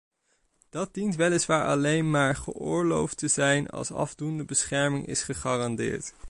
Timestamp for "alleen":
1.65-2.09